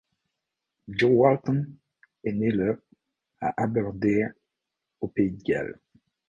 [0.87, 1.75] Jo Walton
[2.23, 2.81] est née le
[3.39, 4.31] à Aberdare
[4.99, 5.79] au Pays de Galles.